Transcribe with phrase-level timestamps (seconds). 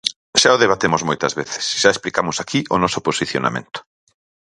[0.41, 3.79] Xa o debatemos moitas veces, xa explicamos aquí o noso posicionamento.